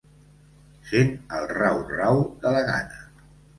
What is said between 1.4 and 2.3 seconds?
el rau-rau